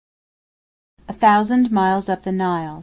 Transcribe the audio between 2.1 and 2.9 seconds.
The Nile.